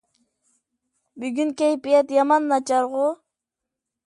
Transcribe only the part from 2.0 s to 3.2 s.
يامان ناچارغۇ.